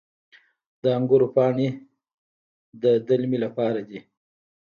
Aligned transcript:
د 0.81 0.83
انګورو 0.97 1.27
پاڼې 1.35 1.67
د 2.81 2.85
دلمې 3.07 3.37
لپاره 3.45 3.79
دي. 3.89 3.99